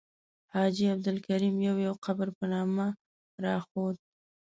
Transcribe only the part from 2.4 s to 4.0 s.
نامه راښود.